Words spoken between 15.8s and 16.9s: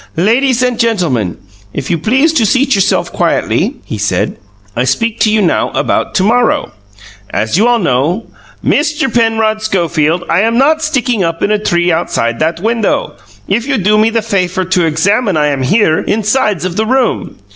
insides of the